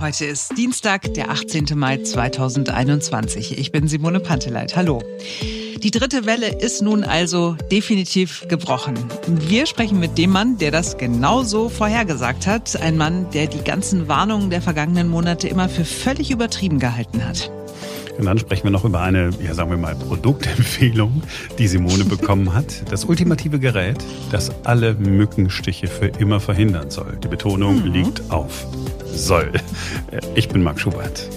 [0.00, 1.66] Heute ist Dienstag, der 18.
[1.74, 3.58] Mai 2021.
[3.58, 4.74] Ich bin Simone Panteleit.
[4.74, 5.02] Hallo.
[5.82, 8.94] Die dritte Welle ist nun also definitiv gebrochen.
[9.26, 12.80] Wir sprechen mit dem Mann, der das genauso vorhergesagt hat.
[12.80, 17.50] Ein Mann, der die ganzen Warnungen der vergangenen Monate immer für völlig übertrieben gehalten hat.
[18.20, 21.22] Und dann sprechen wir noch über eine, ja sagen wir mal, Produktempfehlung,
[21.58, 22.84] die Simone bekommen hat.
[22.92, 23.96] Das ultimative Gerät,
[24.30, 27.16] das alle Mückenstiche für immer verhindern soll.
[27.24, 27.92] Die Betonung mhm.
[27.94, 28.66] liegt auf
[29.06, 29.50] soll.
[30.34, 31.30] Ich bin Marc Schubert.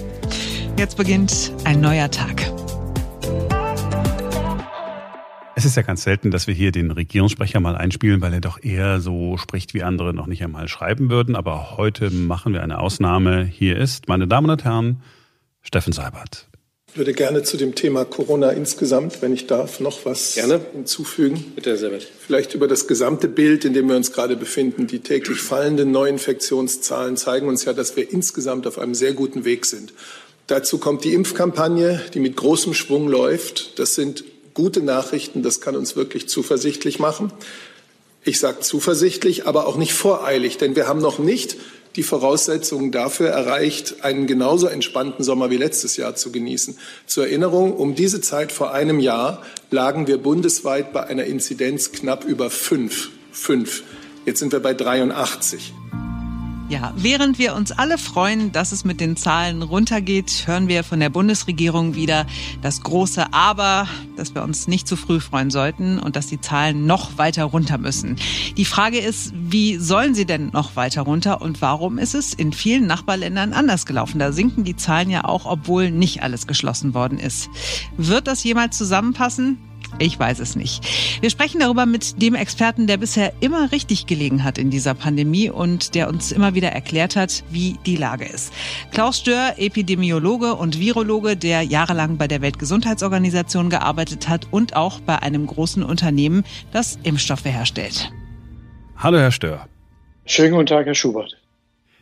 [0.78, 2.52] Jetzt beginnt ein neuer Tag.
[5.56, 8.62] Es ist ja ganz selten, dass wir hier den Regierungssprecher mal einspielen, weil er doch
[8.62, 11.34] eher so spricht, wie andere noch nicht einmal schreiben würden.
[11.34, 13.44] Aber heute machen wir eine Ausnahme.
[13.44, 15.00] Hier ist, meine Damen und Herren,
[15.62, 16.48] Steffen Seibert.
[16.94, 20.60] Ich würde gerne zu dem Thema Corona insgesamt, wenn ich darf, noch was gerne.
[20.74, 21.52] hinzufügen.
[21.56, 22.06] Bitte, Herr Seibert.
[22.24, 24.86] Vielleicht über das gesamte Bild, in dem wir uns gerade befinden.
[24.86, 29.66] Die täglich fallenden Neuinfektionszahlen zeigen uns ja, dass wir insgesamt auf einem sehr guten Weg
[29.66, 29.92] sind.
[30.46, 33.76] Dazu kommt die Impfkampagne, die mit großem Schwung läuft.
[33.80, 34.22] Das sind
[34.54, 35.42] gute Nachrichten.
[35.42, 37.32] Das kann uns wirklich zuversichtlich machen.
[38.22, 41.56] Ich sage zuversichtlich, aber auch nicht voreilig, denn wir haben noch nicht
[41.96, 46.76] die Voraussetzungen dafür erreicht, einen genauso entspannten Sommer wie letztes Jahr zu genießen.
[47.06, 52.24] Zur Erinnerung, um diese Zeit vor einem Jahr lagen wir bundesweit bei einer Inzidenz knapp
[52.24, 53.10] über fünf.
[53.32, 53.82] Fünf.
[54.26, 55.72] Jetzt sind wir bei 83.
[56.70, 60.98] Ja, während wir uns alle freuen, dass es mit den Zahlen runtergeht, hören wir von
[60.98, 62.26] der Bundesregierung wieder
[62.62, 66.86] das große Aber, dass wir uns nicht zu früh freuen sollten und dass die Zahlen
[66.86, 68.16] noch weiter runter müssen.
[68.56, 72.54] Die Frage ist, wie sollen sie denn noch weiter runter und warum ist es in
[72.54, 74.18] vielen Nachbarländern anders gelaufen?
[74.18, 77.50] Da sinken die Zahlen ja auch, obwohl nicht alles geschlossen worden ist.
[77.98, 79.58] Wird das jemals zusammenpassen?
[80.00, 80.84] Ich weiß es nicht.
[81.22, 85.50] Wir sprechen darüber mit dem Experten, der bisher immer richtig gelegen hat in dieser Pandemie
[85.50, 88.52] und der uns immer wieder erklärt hat, wie die Lage ist.
[88.90, 95.22] Klaus Stör, Epidemiologe und Virologe, der jahrelang bei der Weltgesundheitsorganisation gearbeitet hat und auch bei
[95.22, 98.10] einem großen Unternehmen, das Impfstoffe herstellt.
[98.96, 99.68] Hallo, Herr Stör.
[100.26, 101.36] Schönen guten Tag, Herr Schubert.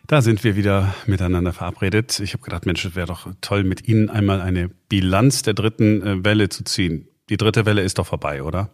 [0.07, 2.21] Da sind wir wieder miteinander verabredet.
[2.21, 6.03] Ich habe gedacht, Mensch, es wäre doch toll, mit Ihnen einmal eine Bilanz der dritten
[6.03, 7.09] äh, Welle zu ziehen.
[7.29, 8.71] Die dritte Welle ist doch vorbei, oder?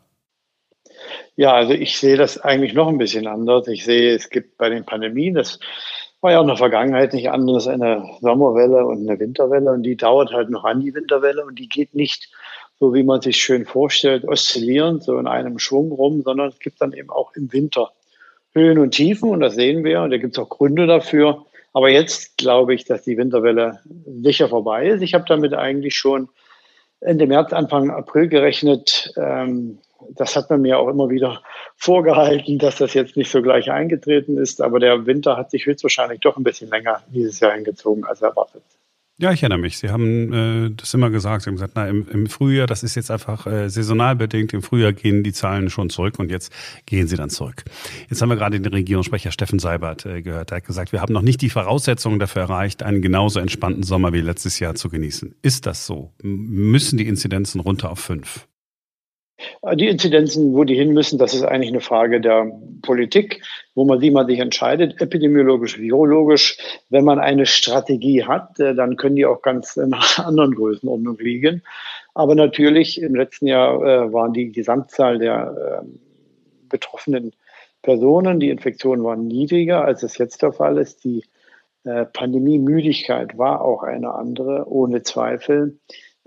[1.36, 3.68] Ja, also ich sehe das eigentlich noch ein bisschen anders.
[3.68, 5.60] Ich sehe, es gibt bei den Pandemien, das
[6.20, 9.96] war ja auch in der Vergangenheit nicht anders, eine Sommerwelle und eine Winterwelle und die
[9.96, 12.28] dauert halt noch an, die Winterwelle, und die geht nicht
[12.80, 16.80] so, wie man sich schön vorstellt, oszillierend, so in einem Schwung rum, sondern es gibt
[16.80, 17.92] dann eben auch im Winter
[18.52, 21.44] Höhen und Tiefen und das sehen wir und da gibt es auch Gründe dafür.
[21.72, 25.02] Aber jetzt glaube ich, dass die Winterwelle sicher vorbei ist.
[25.02, 26.28] Ich habe damit eigentlich schon
[27.00, 29.12] Ende März, Anfang April gerechnet.
[29.16, 29.78] Ähm,
[30.10, 31.42] das hat man mir auch immer wieder
[31.76, 34.60] vorgehalten, dass das jetzt nicht so gleich eingetreten ist.
[34.60, 38.62] Aber der Winter hat sich höchstwahrscheinlich doch ein bisschen länger dieses Jahr hingezogen als erwartet.
[39.20, 39.78] Ja, ich erinnere mich.
[39.78, 41.42] Sie haben äh, das immer gesagt.
[41.42, 44.52] Sie haben gesagt, na, im, im Frühjahr, das ist jetzt einfach äh, saisonal bedingt.
[44.52, 46.52] Im Frühjahr gehen die Zahlen schon zurück und jetzt
[46.86, 47.64] gehen sie dann zurück.
[48.08, 50.52] Jetzt haben wir gerade den Regierungssprecher Steffen Seibert äh, gehört.
[50.52, 54.12] Er hat gesagt, wir haben noch nicht die Voraussetzungen dafür erreicht, einen genauso entspannten Sommer
[54.12, 55.34] wie letztes Jahr zu genießen.
[55.42, 56.12] Ist das so?
[56.22, 58.47] Müssen die Inzidenzen runter auf fünf?
[59.74, 62.50] Die Inzidenzen, wo die hin müssen, das ist eigentlich eine Frage der
[62.82, 63.42] Politik,
[63.74, 66.58] wo man, wie man sich entscheidet, epidemiologisch, virologisch.
[66.90, 71.62] Wenn man eine Strategie hat, äh, dann können die auch ganz in anderen Größenordnung liegen.
[72.14, 76.00] Aber natürlich, im letzten Jahr äh, waren die Gesamtzahl der ähm,
[76.68, 77.32] betroffenen
[77.82, 81.04] Personen, die Infektionen waren niedriger, als es jetzt der Fall ist.
[81.04, 81.24] Die
[81.84, 85.78] äh, Pandemiemüdigkeit war auch eine andere, ohne Zweifel.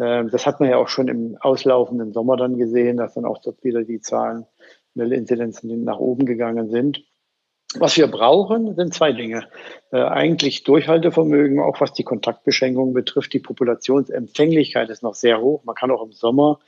[0.01, 3.39] Ähm, das hat man ja auch schon im auslaufenden Sommer dann gesehen, dass dann auch
[3.41, 4.45] dort wieder die Zahlen,
[4.93, 7.05] Meldeinzidenzen nach oben gegangen sind.
[7.75, 9.47] Was wir brauchen, sind zwei Dinge.
[9.91, 13.31] Äh, eigentlich Durchhaltevermögen, auch was die Kontaktbeschränkungen betrifft.
[13.31, 15.63] Die Populationsempfänglichkeit ist noch sehr hoch.
[15.63, 16.59] Man kann auch im Sommer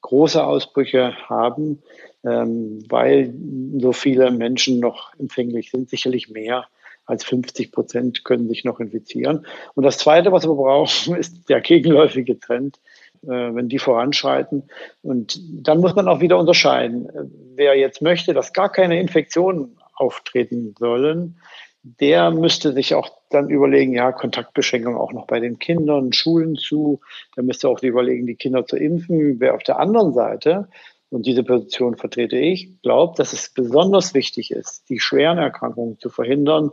[0.00, 1.82] große Ausbrüche haben,
[2.24, 3.32] ähm, weil
[3.78, 6.66] so viele Menschen noch empfänglich sind, sicherlich mehr
[7.10, 9.46] als 50 Prozent können sich noch infizieren.
[9.74, 12.78] Und das Zweite, was wir brauchen, ist der gegenläufige Trend,
[13.22, 14.70] äh, wenn die voranschreiten.
[15.02, 17.08] Und dann muss man auch wieder unterscheiden.
[17.54, 21.36] Wer jetzt möchte, dass gar keine Infektionen auftreten sollen,
[21.82, 27.00] der müsste sich auch dann überlegen, ja, Kontaktbeschränkung auch noch bei den Kindern, Schulen zu.
[27.36, 29.40] Der müsste auch überlegen, die Kinder zu impfen.
[29.40, 30.68] Wer auf der anderen Seite
[31.10, 36.08] und diese Position vertrete ich, glaubt, dass es besonders wichtig ist, die schweren Erkrankungen zu
[36.08, 36.70] verhindern.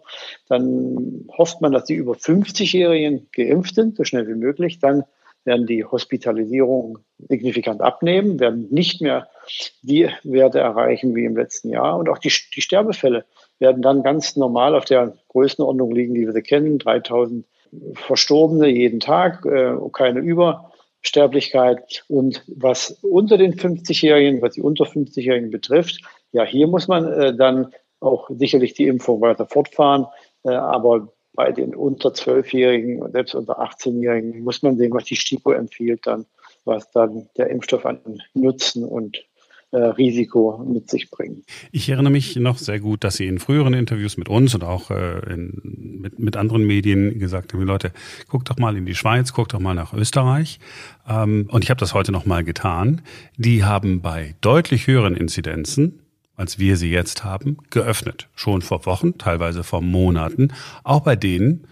[0.47, 4.77] Dann hofft man, dass die über 50-Jährigen geimpft sind, so schnell wie möglich.
[4.79, 5.03] Dann
[5.43, 9.27] werden die Hospitalisierungen signifikant abnehmen, werden nicht mehr
[9.81, 11.97] die Werte erreichen wie im letzten Jahr.
[11.97, 13.25] Und auch die, die Sterbefälle
[13.57, 17.45] werden dann ganz normal auf der Größenordnung liegen, die wir sie kennen, 3000
[17.95, 20.19] Verstorbene jeden Tag, äh, keine
[21.07, 22.03] Übersterblichkeit.
[22.07, 26.01] Und was unter den 50-Jährigen, was die unter 50-Jährigen betrifft,
[26.31, 30.05] ja, hier muss man äh, dann auch sicherlich die Impfung weiter fortfahren.
[30.43, 35.15] Äh, aber bei den unter 12-Jährigen und selbst unter 18-Jährigen muss man sehen, was die
[35.15, 36.25] STIKO empfiehlt, dann,
[36.65, 39.23] was dann der Impfstoff an Nutzen und
[39.71, 41.43] äh, Risiko mit sich bringen.
[41.71, 44.91] Ich erinnere mich noch sehr gut, dass Sie in früheren Interviews mit uns und auch
[44.91, 47.91] äh, in, mit, mit anderen Medien gesagt haben, Leute,
[48.27, 50.59] guckt doch mal in die Schweiz, guckt doch mal nach Österreich.
[51.07, 53.01] Ähm, und ich habe das heute noch mal getan.
[53.37, 55.99] Die haben bei deutlich höheren Inzidenzen
[56.37, 58.29] als wir sie jetzt haben, geöffnet.
[58.35, 60.53] Schon vor Wochen, teilweise vor Monaten.
[60.83, 61.67] Auch bei denen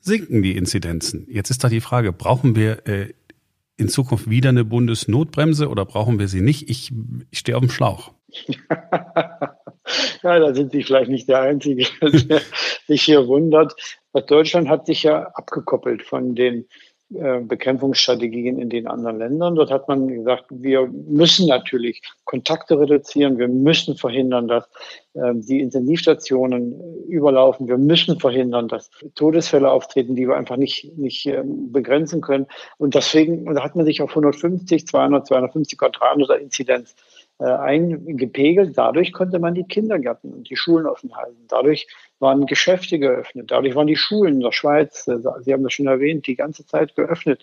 [0.00, 1.26] sinken die Inzidenzen.
[1.30, 3.14] Jetzt ist da die Frage, brauchen wir äh,
[3.82, 6.70] in Zukunft wieder eine Bundesnotbremse oder brauchen wir sie nicht?
[6.70, 6.92] Ich,
[7.30, 8.12] ich stehe auf dem Schlauch.
[10.22, 12.40] ja, da sind Sie vielleicht nicht der Einzige, der
[12.86, 13.74] sich hier wundert.
[14.26, 16.66] Deutschland hat sich ja abgekoppelt von den
[17.12, 19.54] Bekämpfungsstrategien in den anderen Ländern.
[19.54, 24.64] Dort hat man gesagt, wir müssen natürlich Kontakte reduzieren, wir müssen verhindern, dass
[25.14, 31.26] äh, die Intensivstationen überlaufen, wir müssen verhindern, dass Todesfälle auftreten, die wir einfach nicht, nicht
[31.26, 32.46] äh, begrenzen können.
[32.78, 37.11] Und deswegen hat man sich auf 150, 200, 250 oder 300 Inzidenz äh,
[37.44, 38.76] eingepegelt.
[38.76, 41.44] Dadurch konnte man die Kindergärten und die Schulen offen halten.
[41.48, 41.86] Dadurch
[42.18, 43.50] waren Geschäfte geöffnet.
[43.50, 46.64] Dadurch waren die Schulen in der Schweiz, äh, Sie haben das schon erwähnt, die ganze
[46.66, 47.42] Zeit geöffnet.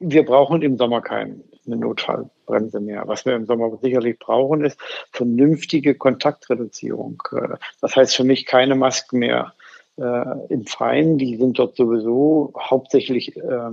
[0.00, 3.04] Wir brauchen im Sommer keine Notfallbremse mehr.
[3.06, 4.80] Was wir im Sommer sicherlich brauchen, ist
[5.12, 7.22] vernünftige Kontaktreduzierung.
[7.32, 9.54] Äh, das heißt für mich keine Masken mehr
[9.98, 13.70] äh, im Freien, die sind dort sowieso hauptsächlich äh,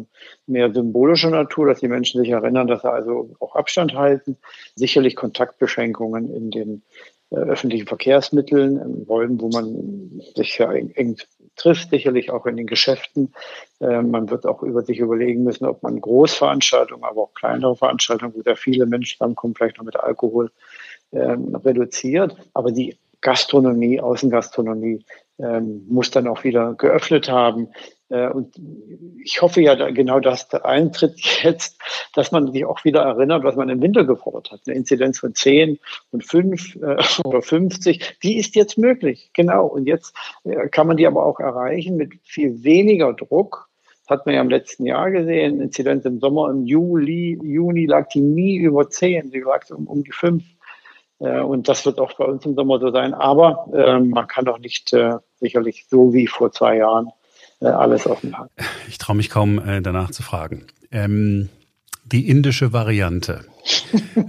[0.47, 4.37] mehr symbolischer Natur, dass die Menschen sich erinnern, dass sie also auch Abstand halten.
[4.75, 6.83] Sicherlich Kontaktbeschränkungen in den
[7.31, 11.17] äh, öffentlichen Verkehrsmitteln, in Räumen, wo man sich ja eng, eng
[11.55, 13.33] trifft, sicherlich auch in den Geschäften.
[13.79, 18.33] Äh, man wird auch über sich überlegen müssen, ob man Großveranstaltungen, aber auch kleinere Veranstaltungen,
[18.35, 20.51] wo sehr viele Menschen zusammenkommen, vielleicht noch mit Alkohol
[21.11, 22.35] ähm, reduziert.
[22.53, 25.03] Aber die Gastronomie, Außengastronomie
[25.39, 27.69] ähm, muss dann auch wieder geöffnet haben.
[28.09, 28.55] Äh, und
[29.23, 31.79] ich hoffe ja genau, dass der Eintritt jetzt,
[32.13, 34.61] dass man sich auch wieder erinnert, was man im Winter gefordert hat.
[34.65, 35.79] Eine Inzidenz von 10
[36.11, 39.31] und 5 äh, oder 50, die ist jetzt möglich.
[39.33, 39.65] Genau.
[39.65, 43.69] Und jetzt äh, kann man die aber auch erreichen mit viel weniger Druck.
[44.07, 45.59] Das hat man ja im letzten Jahr gesehen.
[45.59, 50.03] Inzidenz im Sommer, im Juli, Juni lag die nie über 10, sie lag um, um
[50.03, 50.43] die 5.
[51.19, 53.13] Äh, und das wird auch bei uns im Sommer so sein.
[53.13, 57.09] Aber äh, man kann doch nicht äh, sicherlich so wie vor zwei Jahren
[57.61, 58.49] äh, alles offen haben.
[58.87, 60.67] Ich traue mich kaum äh, danach zu fragen.
[60.91, 61.49] Ähm,
[62.05, 63.45] die indische Variante.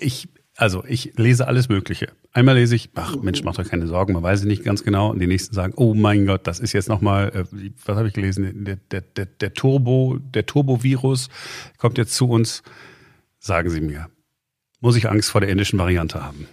[0.00, 2.12] ich, also ich lese alles Mögliche.
[2.32, 5.10] Einmal lese ich, ach Mensch, mach doch keine Sorgen, man weiß es nicht ganz genau.
[5.10, 7.44] Und die nächsten sagen, oh mein Gott, das ist jetzt nochmal, äh,
[7.84, 8.64] was habe ich gelesen?
[8.64, 11.28] Der, der, der, der Turbo, der Turbovirus
[11.76, 12.62] kommt jetzt zu uns.
[13.38, 14.08] Sagen Sie mir,
[14.80, 16.48] muss ich Angst vor der indischen Variante haben?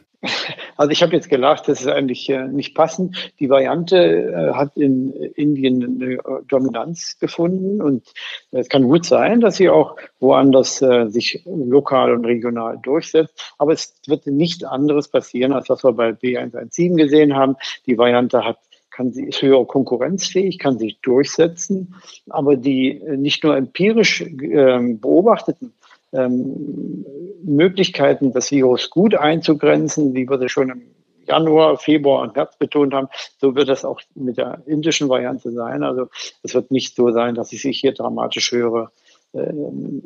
[0.78, 3.32] Also ich habe jetzt gelacht, das ist eigentlich äh, nicht passend.
[3.40, 8.04] Die Variante äh, hat in Indien eine äh, Dominanz gefunden und
[8.52, 13.54] es kann gut sein, dass sie auch woanders äh, sich lokal und regional durchsetzt.
[13.58, 17.56] Aber es wird nichts anderes passieren, als was wir bei B117 gesehen haben.
[17.86, 18.60] Die Variante hat
[18.90, 21.94] kann sie, ist höher konkurrenzfähig, kann sich durchsetzen,
[22.30, 25.74] aber die äh, nicht nur empirisch äh, beobachteten
[26.14, 27.06] ähm,
[27.44, 30.82] Möglichkeiten, das Virus gut einzugrenzen, wie wir das schon im
[31.28, 33.10] Januar, Februar und März betont haben,
[33.40, 35.84] so wird das auch mit der indischen Variante sein.
[35.84, 36.08] Also
[36.42, 38.92] es wird nicht so sein, dass es sich hier dramatisch höhere
[39.34, 39.40] äh,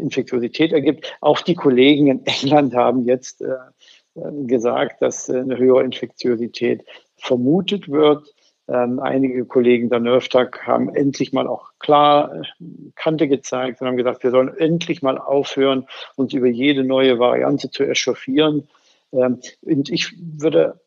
[0.01, 1.13] Infektiosität ergibt.
[1.22, 3.55] Auch die Kollegen in England haben jetzt äh,
[4.46, 6.84] gesagt, dass äh, eine höhere Infektiosität
[7.17, 8.34] vermutet wird.
[8.71, 12.43] Ähm, einige Kollegen der NERVTAG haben endlich mal auch klar äh,
[12.95, 17.69] Kante gezeigt und haben gesagt, wir sollen endlich mal aufhören, uns über jede neue Variante
[17.69, 18.69] zu echauffieren.
[19.11, 20.79] Ähm, und ich würde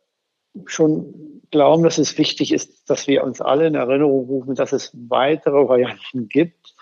[0.66, 4.90] schon glauben, dass es wichtig ist, dass wir uns alle in Erinnerung rufen, dass es
[4.94, 6.74] weitere Varianten gibt.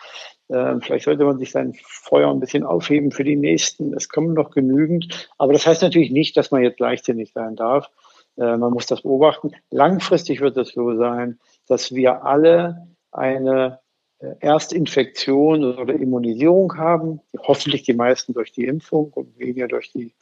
[0.51, 3.93] Ähm, vielleicht sollte man sich sein Feuer ein bisschen aufheben für die nächsten.
[3.95, 5.29] Es kommen noch genügend.
[5.37, 7.91] Aber das heißt natürlich nicht, dass man jetzt leichtsinnig sein darf.
[8.37, 9.53] Äh, man muss das beobachten.
[9.71, 13.81] Langfristig wird es so sein, dass wir alle eine
[14.19, 20.15] äh, Erstinfektion oder Immunisierung haben, hoffentlich die meisten durch die Impfung und weniger durch die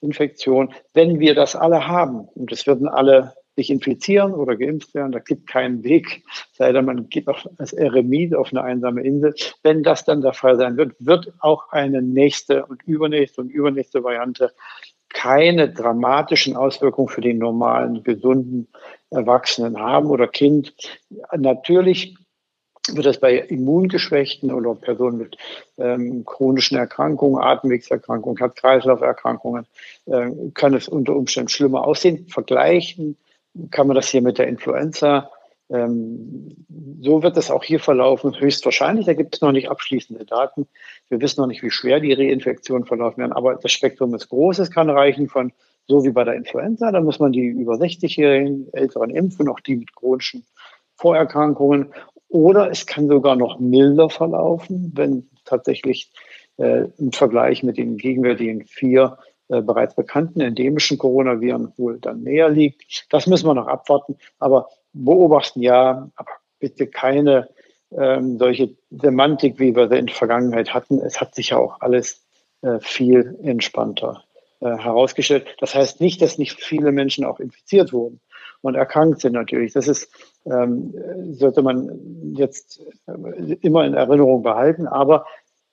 [0.00, 0.72] Infektion.
[0.94, 5.18] Wenn wir das alle haben, und es würden alle sich infizieren oder geimpft werden, da
[5.18, 9.34] gibt keinen Weg, sei denn man geht auf als Eremit auf eine einsame Insel.
[9.62, 14.04] Wenn das dann der Fall sein wird, wird auch eine nächste und übernächste und übernächste
[14.04, 14.52] Variante
[15.08, 18.68] keine dramatischen Auswirkungen für den normalen, gesunden
[19.10, 20.74] Erwachsenen haben oder Kind.
[21.36, 22.16] Natürlich
[22.88, 25.36] wird das bei Immungeschwächten oder Personen mit
[25.78, 29.66] ähm, chronischen Erkrankungen, Atemwegserkrankungen, Herz-Kreislauf-Erkrankungen,
[30.06, 32.28] äh, kann es unter Umständen schlimmer aussehen.
[32.28, 33.16] Vergleichen
[33.70, 35.30] kann man das hier mit der Influenza.
[35.68, 36.66] Ähm,
[37.00, 39.06] so wird es auch hier verlaufen, höchstwahrscheinlich.
[39.06, 40.66] Da gibt es noch nicht abschließende Daten.
[41.08, 44.58] Wir wissen noch nicht, wie schwer die Reinfektionen verlaufen werden, aber das Spektrum ist groß.
[44.60, 45.52] Es kann reichen von
[45.88, 49.76] so wie bei der Influenza, da muss man die über 60-Jährigen, Älteren impfen, auch die
[49.76, 50.44] mit chronischen
[50.96, 51.92] Vorerkrankungen.
[52.28, 56.10] Oder es kann sogar noch milder verlaufen, wenn tatsächlich
[56.56, 59.18] äh, im Vergleich mit den gegenwärtigen vier
[59.48, 63.06] äh, bereits bekannten endemischen Coronaviren wohl dann näher liegt.
[63.10, 64.16] Das müssen wir noch abwarten.
[64.40, 64.68] Aber
[65.04, 67.48] beobachten ja, aber bitte keine
[67.96, 70.98] ähm, solche Semantik, wie wir sie in der Vergangenheit hatten.
[71.00, 72.24] Es hat sich ja auch alles
[72.62, 74.24] äh, viel entspannter
[74.60, 75.46] äh, herausgestellt.
[75.60, 78.20] Das heißt nicht, dass nicht viele Menschen auch infiziert wurden
[78.62, 79.72] und erkrankt sind natürlich.
[79.72, 80.10] Das ist,
[80.46, 80.94] ähm,
[81.32, 84.86] sollte man jetzt äh, immer in Erinnerung behalten.
[84.86, 85.26] Aber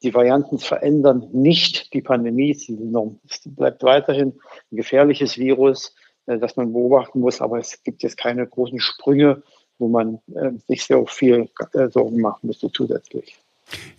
[0.03, 2.51] die Varianten verändern nicht die Pandemie.
[2.51, 4.33] Es bleibt weiterhin
[4.71, 7.41] ein gefährliches Virus, äh, das man beobachten muss.
[7.41, 9.43] Aber es gibt jetzt keine großen Sprünge,
[9.79, 13.42] wo man äh, sich sehr viel äh, Sorgen machen müsste zusätzlich.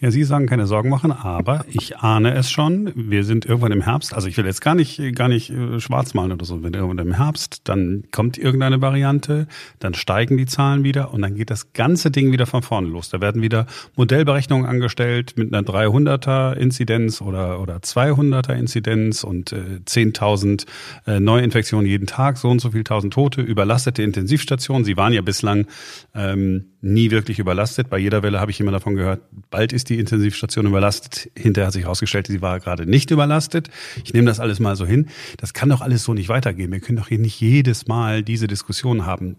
[0.00, 2.92] Ja, Sie sagen keine Sorgen machen, aber ich ahne es schon.
[2.94, 4.14] Wir sind irgendwann im Herbst.
[4.14, 6.62] Also ich will jetzt gar nicht, gar nicht äh, schwarz malen oder so.
[6.62, 9.46] Wenn irgendwann im Herbst, dann kommt irgendeine Variante,
[9.78, 13.08] dann steigen die Zahlen wieder und dann geht das ganze Ding wieder von vorne los.
[13.08, 13.66] Da werden wieder
[13.96, 20.66] Modellberechnungen angestellt mit einer 300er Inzidenz oder, oder 200er Inzidenz und äh, 10.000
[21.06, 24.84] äh, Neuinfektionen jeden Tag, so und so viel tausend Tote, überlastete Intensivstationen.
[24.84, 25.66] Sie waren ja bislang
[26.14, 27.88] ähm, nie wirklich überlastet.
[27.88, 29.22] Bei jeder Welle habe ich immer davon gehört,
[29.54, 31.30] bald ist die Intensivstation überlastet.
[31.38, 33.70] Hinterher hat sich herausgestellt, sie war gerade nicht überlastet.
[34.04, 35.10] Ich nehme das alles mal so hin.
[35.36, 36.72] Das kann doch alles so nicht weitergehen.
[36.72, 39.36] Wir können doch hier nicht jedes Mal diese Diskussion haben.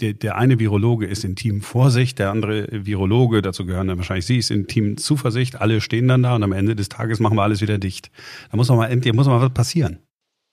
[0.00, 4.24] Der, der eine Virologe ist in Team Vorsicht, der andere Virologe, dazu gehören dann wahrscheinlich
[4.24, 5.60] Sie, ist in Team Zuversicht.
[5.60, 8.10] Alle stehen dann da und am Ende des Tages machen wir alles wieder dicht.
[8.50, 9.98] Da muss noch mal endlich, muss noch mal was passieren.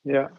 [0.03, 0.29] Ja,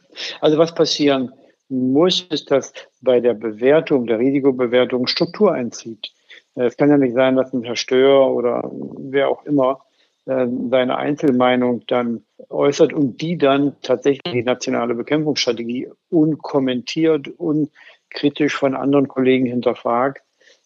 [0.42, 1.30] also was passieren
[1.70, 6.12] muss, ist, dass bei der Bewertung, der Risikobewertung Struktur einzieht.
[6.56, 9.80] Es kann ja nicht sein, dass ein Herr oder wer auch immer
[10.24, 18.74] äh, seine Einzelmeinung dann äußert und die dann tatsächlich die nationale Bekämpfungsstrategie unkommentiert, unkritisch von
[18.74, 20.22] anderen Kollegen hinterfragt,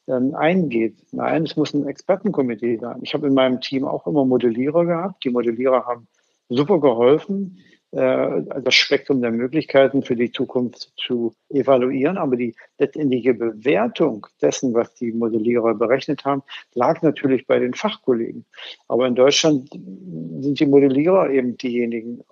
[0.06, 0.96] ähm, eingeht.
[1.12, 3.00] Nein, es muss ein Expertenkomitee sein.
[3.02, 5.24] Ich habe in meinem Team auch immer Modellierer gehabt.
[5.24, 6.06] Die Modellierer haben
[6.48, 12.18] super geholfen äh, das Spektrum der Möglichkeiten für die Zukunft zu evaluieren.
[12.18, 16.42] Aber die letztendliche Bewertung dessen, was die Modellierer berechnet haben,
[16.74, 18.44] lag natürlich bei den Fachkollegen.
[18.86, 22.22] Aber in Deutschland sind die Modellierer eben diejenigen,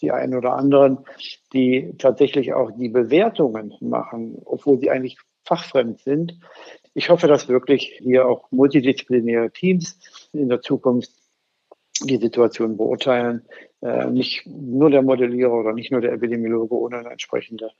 [0.00, 0.98] die einen oder anderen,
[1.52, 6.38] die tatsächlich auch die Bewertungen machen, obwohl sie eigentlich fachfremd sind.
[6.94, 9.98] Ich hoffe, dass wirklich hier auch multidisziplinäre Teams
[10.32, 11.10] in der Zukunft
[12.06, 13.42] die Situation beurteilen.
[13.80, 17.70] Äh, nicht nur der Modellierer oder nicht nur der Epidemiologe ohne eine entsprechende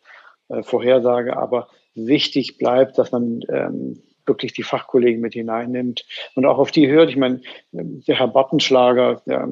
[0.48, 6.58] äh, Vorhersage, aber wichtig bleibt, dass man ähm, wirklich die Fachkollegen mit hineinnimmt und auch
[6.58, 7.10] auf die hört.
[7.10, 7.40] Ich meine,
[7.72, 9.48] der Herr Bartenschlager, der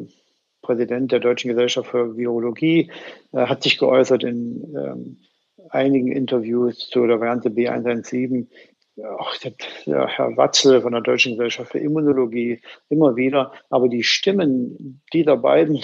[0.62, 2.90] Präsident der Deutschen Gesellschaft für Virologie,
[3.32, 5.18] äh, hat sich geäußert in ähm,
[5.70, 8.46] einigen Interviews zu der Variante B117,
[9.18, 13.52] auch der Herr Watzel von der Deutschen Gesellschaft für Immunologie immer wieder.
[13.70, 15.80] Aber die Stimmen dieser beiden,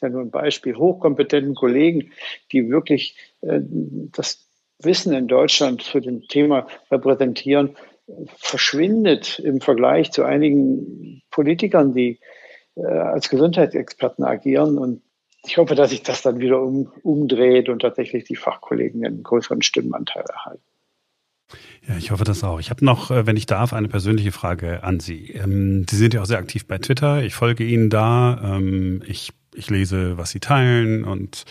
[0.00, 2.12] ja nur ein Beispiel, hochkompetenten Kollegen,
[2.52, 4.46] die wirklich äh, das
[4.78, 7.76] Wissen in Deutschland zu dem Thema repräsentieren,
[8.36, 12.18] verschwindet im Vergleich zu einigen Politikern, die
[12.76, 14.78] äh, als Gesundheitsexperten agieren.
[14.78, 15.02] Und
[15.44, 19.62] ich hoffe, dass sich das dann wieder um, umdreht und tatsächlich die Fachkollegen einen größeren
[19.62, 20.69] Stimmenanteil erhalten.
[21.88, 22.60] Ja, ich hoffe das auch.
[22.60, 25.30] Ich habe noch, äh, wenn ich darf, eine persönliche Frage an Sie.
[25.30, 27.22] Ähm, Sie sind ja auch sehr aktiv bei Twitter.
[27.22, 28.56] Ich folge Ihnen da.
[28.56, 31.44] Ähm, ich, ich lese, was Sie teilen und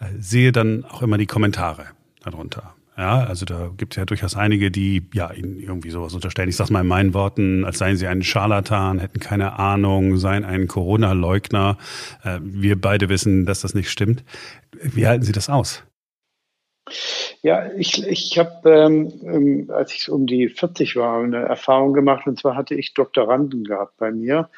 [0.00, 1.86] äh, sehe dann auch immer die Kommentare
[2.22, 2.74] darunter.
[2.96, 6.50] Ja, also da gibt es ja durchaus einige, die ja Ihnen irgendwie sowas unterstellen.
[6.50, 10.44] Ich sage mal in meinen Worten, als seien Sie ein Scharlatan, hätten keine Ahnung, seien
[10.44, 11.78] ein Corona-Leugner.
[12.22, 14.24] Äh, wir beide wissen, dass das nicht stimmt.
[14.82, 15.82] Wie halten Sie das aus?
[17.42, 22.26] Ja, ich, ich habe, ähm, ähm, als ich um die 40 war, eine Erfahrung gemacht.
[22.26, 24.48] Und zwar hatte ich Doktoranden gehabt bei mir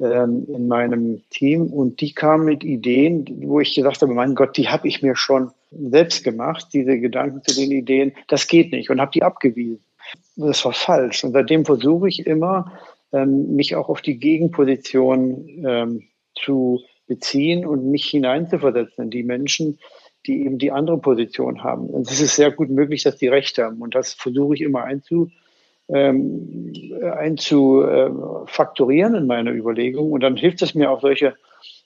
[0.00, 1.66] ähm, in meinem Team.
[1.66, 5.16] Und die kamen mit Ideen, wo ich gesagt habe, mein Gott, die habe ich mir
[5.16, 8.12] schon selbst gemacht, diese Gedanken zu den Ideen.
[8.28, 9.84] Das geht nicht und habe die abgewiesen.
[10.36, 11.24] Das war falsch.
[11.24, 12.72] Und seitdem versuche ich immer,
[13.12, 16.04] ähm, mich auch auf die Gegenposition ähm,
[16.34, 19.78] zu beziehen und mich hineinzuversetzen in die Menschen,
[20.26, 21.88] die eben die andere Position haben.
[21.88, 23.80] Und es ist sehr gut möglich, dass die Recht haben.
[23.80, 25.32] Und das versuche ich immer einzufordern
[25.88, 26.72] ähm,
[27.02, 30.12] einzufaktorieren in meine Überlegung.
[30.12, 31.34] Und dann hilft es mir auch solche,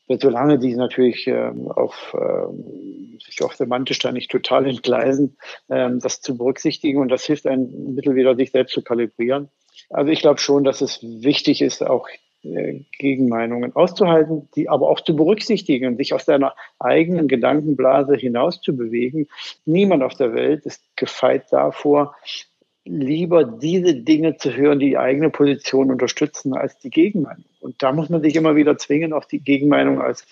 [0.08, 5.38] solange die natürlich ähm, auf, ähm, sich auch semantisch da nicht total entgleisen,
[5.70, 7.00] ähm, das zu berücksichtigen.
[7.00, 9.48] Und das hilft ein Mittel wieder, sich selbst zu kalibrieren.
[9.88, 12.08] Also ich glaube schon, dass es wichtig ist, auch
[12.42, 18.76] Gegenmeinungen auszuhalten, die aber auch zu berücksichtigen und sich aus seiner eigenen Gedankenblase hinaus zu
[18.76, 19.28] bewegen.
[19.64, 22.16] Niemand auf der Welt ist gefeit davor,
[22.84, 27.44] lieber diese Dinge zu hören, die die eigene Position unterstützen, als die Gegenmeinung.
[27.60, 30.26] Und da muss man sich immer wieder zwingen, auch die Gegenmeinung als,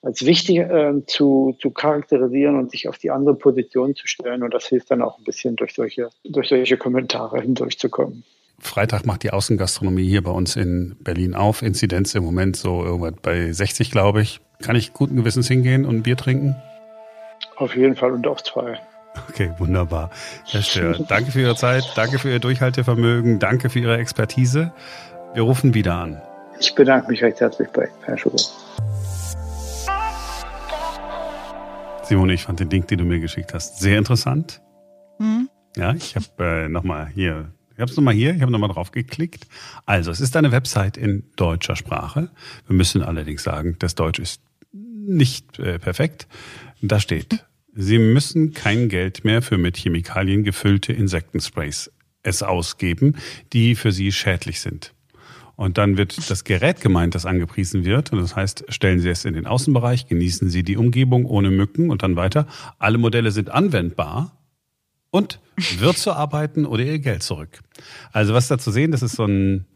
[0.00, 4.42] als wichtig äh, zu, zu charakterisieren und sich auf die andere Position zu stellen.
[4.42, 8.24] Und das hilft dann auch ein bisschen durch solche, durch solche Kommentare hindurchzukommen.
[8.60, 11.62] Freitag macht die Außengastronomie hier bei uns in Berlin auf.
[11.62, 14.40] Inzidenz im Moment so irgendwas bei 60, glaube ich.
[14.62, 16.54] Kann ich guten Gewissens hingehen und ein Bier trinken?
[17.56, 18.78] Auf jeden Fall und auf zwei.
[19.28, 20.10] Okay, wunderbar.
[20.46, 24.72] Herr Stör, danke für Ihre Zeit, danke für Ihr Durchhaltevermögen, danke für Ihre Expertise.
[25.34, 26.20] Wir rufen wieder an.
[26.60, 28.52] Ich bedanke mich recht herzlich bei Herrn Schubert.
[32.04, 34.60] Simone, ich fand den Link, den du mir geschickt hast, sehr interessant.
[35.18, 35.48] Mhm.
[35.76, 36.26] Ja, ich habe
[36.64, 39.46] äh, nochmal hier, ich habe es nochmal hier, ich habe nochmal drauf geklickt.
[39.86, 42.28] Also, es ist eine Website in deutscher Sprache.
[42.66, 46.28] Wir müssen allerdings sagen, das Deutsch ist nicht äh, perfekt.
[46.82, 51.90] Da steht, Sie müssen kein Geld mehr für mit Chemikalien gefüllte Insektensprays
[52.22, 53.16] es ausgeben,
[53.54, 54.92] die für Sie schädlich sind.
[55.56, 58.12] Und dann wird das Gerät gemeint, das angepriesen wird.
[58.12, 61.88] Und das heißt, stellen Sie es in den Außenbereich, genießen Sie die Umgebung ohne Mücken
[61.88, 62.46] und dann weiter.
[62.78, 64.36] Alle Modelle sind anwendbar
[65.10, 65.40] und
[65.78, 67.60] wird zu arbeiten oder Ihr Geld zurück.
[68.12, 69.66] Also was da zu sehen, das ist so ein,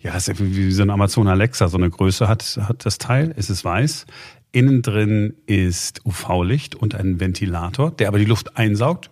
[0.00, 3.34] ja, ist wie so ein Amazon Alexa, so eine Größe hat, hat das Teil.
[3.36, 4.06] Es ist weiß.
[4.50, 9.10] Innen drin ist UV-Licht und ein Ventilator, der aber die Luft einsaugt.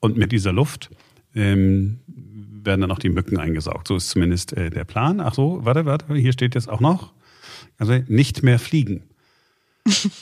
[0.00, 0.90] Und mit dieser Luft
[1.34, 3.88] ähm, werden dann auch die Mücken eingesaugt.
[3.88, 5.20] So ist zumindest äh, der Plan.
[5.20, 7.12] Ach so, warte, warte, hier steht jetzt auch noch.
[7.78, 9.02] Also nicht mehr fliegen.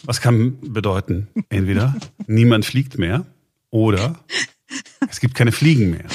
[0.05, 1.29] Was kann bedeuten?
[1.49, 3.27] Entweder niemand fliegt mehr
[3.71, 4.21] oder
[5.09, 6.07] es gibt keine Fliegen mehr.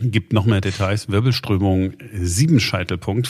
[0.00, 1.08] Gibt noch mehr Details.
[1.08, 3.28] Wirbelströmung, Siebenscheitelpunkt,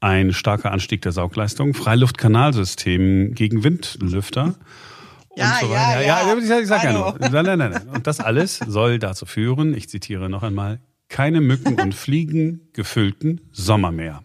[0.00, 4.54] ein starker Anstieg der Saugleistung, Freiluftkanalsystem gegen Windlüfter
[5.36, 6.38] ja, so ja, ja, ja.
[6.38, 7.16] Ich, ich sag ja nur.
[7.18, 7.88] Nein, nein, nein.
[7.88, 13.40] Und das alles soll dazu führen, ich zitiere noch einmal, keine Mücken und Fliegen gefüllten
[13.52, 14.22] Sommermeer.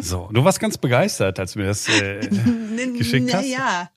[0.00, 2.20] So, du warst ganz begeistert, als du mir das äh,
[2.98, 3.46] geschickt hast.
[3.46, 3.90] Ja,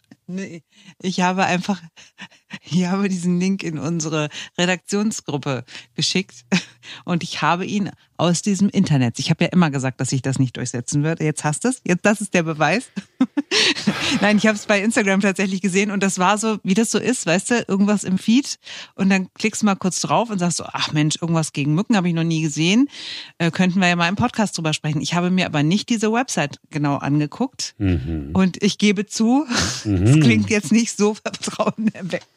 [1.02, 1.82] ich habe einfach,
[2.64, 5.64] ich habe diesen Link in unsere Redaktionsgruppe
[5.96, 6.46] geschickt
[7.06, 9.20] und ich habe ihn aus diesem Internet.
[9.20, 11.24] Ich habe ja immer gesagt, dass ich das nicht durchsetzen würde.
[11.24, 11.82] Jetzt hast du es.
[11.86, 12.90] Jetzt, das ist der Beweis.
[14.22, 16.98] Nein, ich habe es bei Instagram tatsächlich gesehen und das war so, wie das so
[16.98, 18.58] ist, weißt du, irgendwas im Feed
[18.96, 21.96] und dann klickst du mal kurz drauf und sagst so, ach Mensch, irgendwas gegen Mücken
[21.96, 22.90] habe ich noch nie gesehen.
[23.38, 25.02] Äh, könnten wir ja mal im Podcast drüber sprechen.
[25.02, 28.32] Ich habe mir aber nicht diese Website genau angeguckt mhm.
[28.34, 29.46] und ich gebe zu,
[29.84, 30.04] mhm.
[30.04, 32.28] es klingt jetzt nicht so vertrauenerweckend.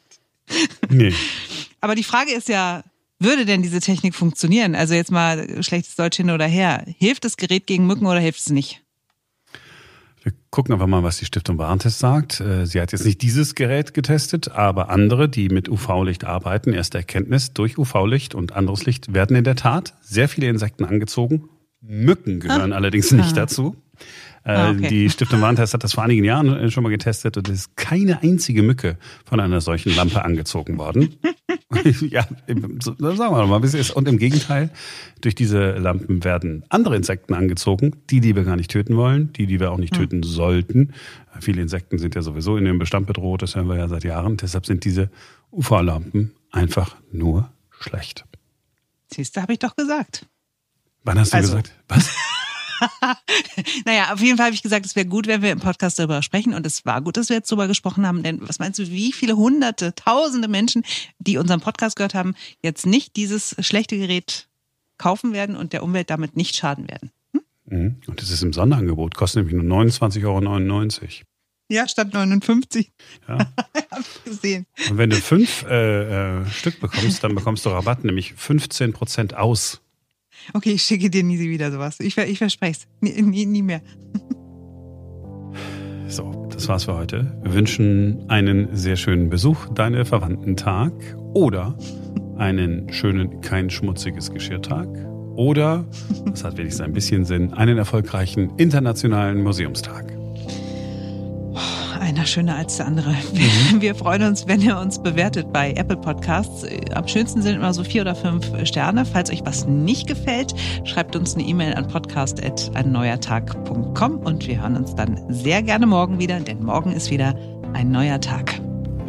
[0.89, 1.13] Nee.
[1.79, 2.83] Aber die Frage ist ja,
[3.21, 4.75] würde denn diese Technik funktionieren?
[4.75, 6.83] Also jetzt mal schlechtes Deutsch hin oder her.
[6.97, 8.83] Hilft das Gerät gegen Mücken oder hilft es nicht?
[10.23, 12.41] Wir gucken einfach mal, was die Stiftung Warentest sagt.
[12.41, 16.99] Äh, sie hat jetzt nicht dieses Gerät getestet, aber andere, die mit UV-Licht arbeiten, erste
[16.99, 21.49] Erkenntnis, durch UV-Licht und anderes Licht werden in der Tat sehr viele Insekten angezogen.
[21.81, 22.75] Mücken gehören ah.
[22.75, 23.41] allerdings nicht ah.
[23.41, 23.75] dazu.
[24.43, 24.87] Äh, ah, okay.
[24.87, 27.77] Die Stiftung Warentest hat das vor einigen Jahren äh, schon mal getestet und es ist
[27.77, 31.15] keine einzige Mücke von einer solchen Lampe angezogen worden.
[32.09, 33.91] ja, sagen wir mal, wie es ist.
[33.91, 34.69] Und im Gegenteil,
[35.21, 39.45] durch diese Lampen werden andere Insekten angezogen, die, die wir gar nicht töten wollen, die,
[39.45, 40.03] die wir auch nicht hm.
[40.03, 40.93] töten sollten.
[41.39, 44.37] Viele Insekten sind ja sowieso in ihrem Bestand bedroht, das hören wir ja seit Jahren.
[44.37, 45.09] Deshalb sind diese
[45.51, 48.25] UV-Lampen einfach nur schlecht.
[49.13, 50.25] Siehst du, habe ich doch gesagt.
[51.03, 51.51] Wann hast du also.
[51.51, 51.73] gesagt?
[51.87, 52.09] Was?
[53.85, 56.21] naja, auf jeden Fall habe ich gesagt, es wäre gut, wenn wir im Podcast darüber
[56.21, 56.53] sprechen.
[56.53, 58.23] Und es war gut, dass wir jetzt darüber gesprochen haben.
[58.23, 60.83] Denn was meinst du, wie viele hunderte, tausende Menschen,
[61.19, 64.47] die unseren Podcast gehört haben, jetzt nicht dieses schlechte Gerät
[64.97, 67.11] kaufen werden und der Umwelt damit nicht schaden werden?
[67.31, 67.41] Hm?
[67.65, 67.95] Mhm.
[68.07, 71.25] Und das ist im Sonderangebot, kostet nämlich nur 29,99 Euro.
[71.71, 72.91] Ja, statt 59.
[73.29, 73.37] Ja.
[73.91, 74.65] Hab ich gesehen.
[74.89, 79.35] Und wenn du fünf äh, äh, Stück bekommst, dann bekommst du Rabatt, nämlich 15 Prozent
[79.35, 79.80] aus.
[80.53, 81.99] Okay, ich schicke dir nie wieder sowas.
[81.99, 82.87] Ich, ich verspreche es.
[82.99, 83.81] Nie, nie, nie mehr.
[86.07, 87.39] So, das war's für heute.
[87.41, 90.91] Wir wünschen einen sehr schönen Besuch, deine Verwandten-Tag
[91.33, 91.77] oder
[92.37, 94.89] einen schönen, kein schmutziges Geschirrtag
[95.37, 95.85] oder,
[96.25, 100.11] das hat wenigstens ein bisschen Sinn, einen erfolgreichen internationalen Museumstag
[102.11, 103.11] einer schöner als der andere.
[103.11, 103.81] Mhm.
[103.81, 106.65] Wir freuen uns, wenn ihr uns bewertet bei Apple Podcasts.
[106.93, 109.05] Am schönsten sind immer so vier oder fünf Sterne.
[109.05, 114.93] Falls euch was nicht gefällt, schreibt uns eine E-Mail an podcast.einneuertag.com und wir hören uns
[114.95, 117.35] dann sehr gerne morgen wieder, denn morgen ist wieder
[117.73, 118.59] ein neuer Tag.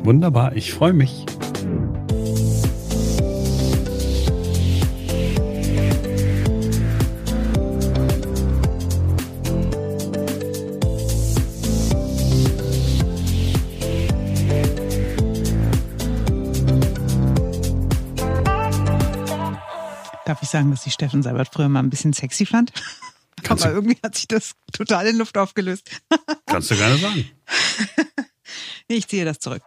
[0.05, 1.27] Wunderbar, ich freue mich.
[20.53, 22.73] Sagen, dass ich Steffen Seibert früher mal ein bisschen sexy fand?
[23.43, 25.91] Kannst Aber irgendwie hat sich das total in Luft aufgelöst.
[26.47, 27.31] Kannst du gerne sagen.
[28.89, 29.63] Ich ziehe das zurück.